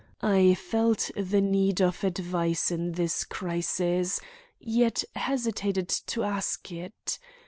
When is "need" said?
1.41-1.79